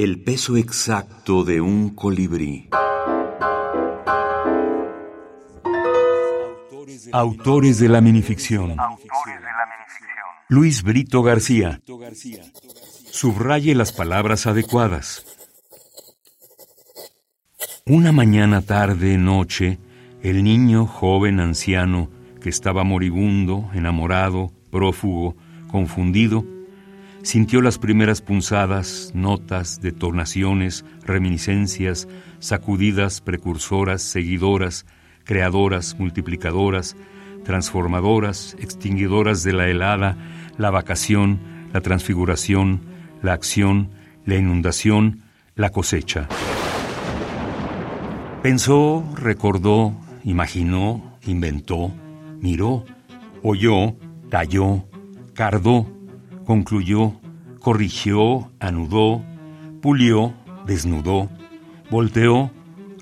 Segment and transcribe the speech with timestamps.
[0.00, 2.68] El peso exacto de un colibrí.
[7.10, 8.76] Autores de la minificción.
[10.48, 11.80] Luis Brito García.
[13.10, 15.26] Subraye las palabras adecuadas.
[17.84, 19.80] Una mañana, tarde, noche,
[20.22, 22.08] el niño, joven, anciano,
[22.40, 25.34] que estaba moribundo, enamorado, prófugo,
[25.72, 26.44] confundido,
[27.28, 34.86] sintió las primeras punzadas, notas, detonaciones, reminiscencias, sacudidas, precursoras, seguidoras,
[35.24, 36.96] creadoras, multiplicadoras,
[37.44, 40.16] transformadoras, extinguidoras de la helada,
[40.56, 41.38] la vacación,
[41.74, 42.80] la transfiguración,
[43.20, 43.90] la acción,
[44.24, 45.20] la inundación,
[45.54, 46.28] la cosecha.
[48.42, 51.92] Pensó, recordó, imaginó, inventó,
[52.40, 52.86] miró,
[53.42, 53.96] oyó,
[54.30, 54.86] talló,
[55.34, 55.97] cardó,
[56.48, 57.20] concluyó,
[57.60, 59.22] corrigió, anudó,
[59.82, 60.32] pulió,
[60.66, 61.28] desnudó,
[61.90, 62.50] volteó,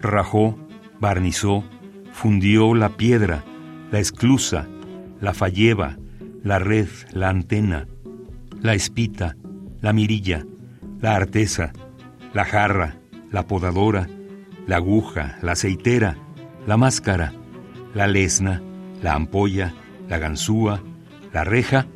[0.00, 0.58] rajó,
[0.98, 1.62] barnizó,
[2.10, 3.44] fundió la piedra,
[3.92, 4.66] la esclusa,
[5.20, 5.96] la falleva,
[6.42, 7.86] la red, la antena,
[8.62, 9.36] la espita,
[9.80, 10.44] la mirilla,
[11.00, 11.72] la artesa,
[12.34, 12.96] la jarra,
[13.30, 14.08] la podadora,
[14.66, 16.16] la aguja, la aceitera,
[16.66, 17.32] la máscara,
[17.94, 18.60] la lesna,
[19.04, 19.72] la ampolla,
[20.08, 20.82] la ganzúa,
[21.32, 21.86] la reja,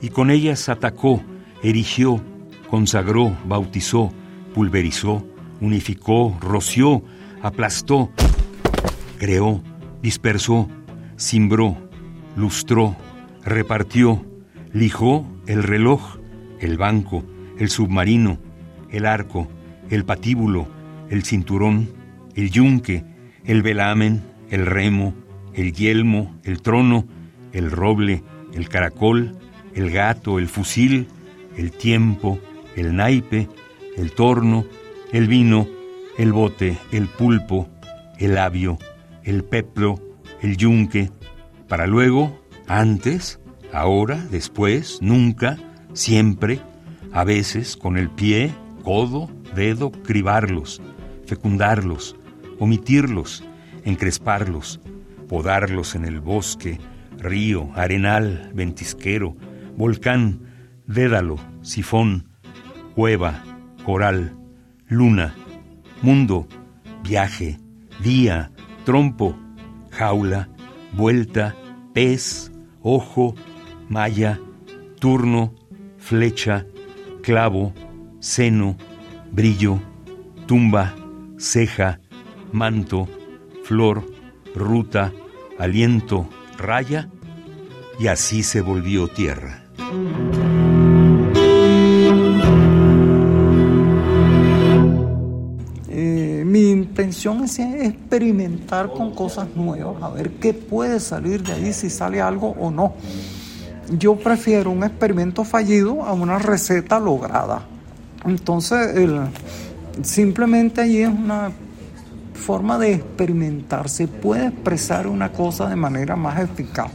[0.00, 1.22] y con ellas atacó,
[1.62, 2.22] erigió,
[2.68, 4.12] consagró, bautizó,
[4.54, 5.26] pulverizó,
[5.60, 7.02] unificó, roció,
[7.42, 8.10] aplastó,
[9.18, 9.62] creó,
[10.02, 10.68] dispersó,
[11.18, 11.76] cimbró,
[12.36, 12.96] lustró,
[13.44, 14.24] repartió,
[14.72, 16.18] lijó el reloj,
[16.60, 17.24] el banco,
[17.58, 18.38] el submarino,
[18.90, 19.48] el arco,
[19.90, 20.68] el patíbulo,
[21.10, 21.90] el cinturón,
[22.34, 23.04] el yunque,
[23.44, 25.14] el velamen, el remo,
[25.54, 27.06] el yelmo, el trono,
[27.52, 28.22] el roble,
[28.54, 29.36] el caracol,
[29.74, 31.08] el gato, el fusil,
[31.56, 32.38] el tiempo,
[32.76, 33.48] el naipe,
[33.96, 34.64] el torno,
[35.12, 35.68] el vino,
[36.18, 37.68] el bote, el pulpo,
[38.18, 38.78] el labio,
[39.24, 40.00] el peplo,
[40.42, 41.10] el yunque,
[41.68, 43.40] para luego, antes,
[43.72, 45.58] ahora, después, nunca,
[45.92, 46.60] siempre,
[47.12, 48.52] a veces con el pie,
[48.82, 50.80] codo, dedo, cribarlos,
[51.26, 52.16] fecundarlos,
[52.58, 53.44] omitirlos,
[53.84, 54.80] encresparlos,
[55.28, 56.78] podarlos en el bosque,
[57.18, 59.36] río, arenal, ventisquero,
[59.80, 60.40] volcán,
[60.86, 62.28] dédalo, sifón,
[62.94, 63.42] cueva,
[63.82, 64.36] coral,
[64.88, 65.34] luna,
[66.02, 66.46] mundo,
[67.02, 67.58] viaje,
[68.02, 68.50] día,
[68.84, 69.34] trompo,
[69.90, 70.50] jaula,
[70.92, 71.56] vuelta,
[71.94, 72.52] pez,
[72.82, 73.34] ojo,
[73.88, 74.38] malla,
[74.98, 75.54] turno,
[75.96, 76.66] flecha,
[77.22, 77.72] clavo,
[78.18, 78.76] seno,
[79.32, 79.80] brillo,
[80.44, 80.94] tumba,
[81.38, 82.00] ceja,
[82.52, 83.08] manto,
[83.64, 84.04] flor,
[84.54, 85.10] ruta,
[85.58, 87.08] aliento, raya,
[88.00, 89.60] y así se volvió tierra.
[95.90, 101.72] Eh, mi intención es experimentar con cosas nuevas, a ver qué puede salir de ahí,
[101.74, 102.94] si sale algo o no.
[103.90, 107.64] Yo prefiero un experimento fallido a una receta lograda.
[108.24, 109.10] Entonces,
[110.02, 111.52] simplemente allí es una
[112.32, 113.90] forma de experimentar.
[113.90, 116.92] Se puede expresar una cosa de manera más eficaz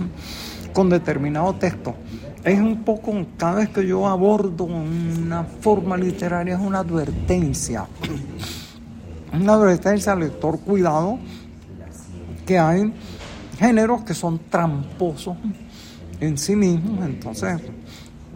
[0.76, 1.96] con determinado texto.
[2.44, 7.88] Es un poco, cada vez que yo abordo una forma literaria, es una advertencia.
[9.34, 11.18] Una advertencia al lector, cuidado,
[12.46, 12.94] que hay
[13.58, 15.38] géneros que son tramposos
[16.20, 17.06] en sí mismos.
[17.06, 17.62] Entonces,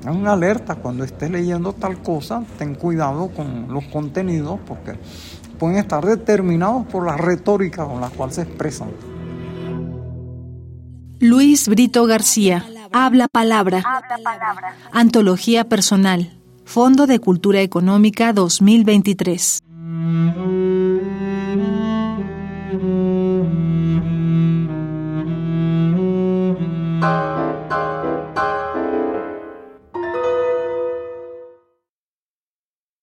[0.02, 4.94] es una alerta cuando estés leyendo tal cosa, ten cuidado con los contenidos porque
[5.60, 8.90] pueden estar determinados por la retórica con la cual se expresan.
[11.20, 13.84] Luis Brito García, Habla Palabra.
[14.94, 16.32] Antología Personal.
[16.64, 19.62] Fondo de Cultura Económica 2023.